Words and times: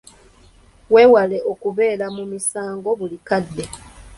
Weewale 0.93 1.37
okubeera 1.51 2.05
mu 2.15 2.23
misango 2.31 2.89
buli 2.99 3.17
kadde. 3.27 3.65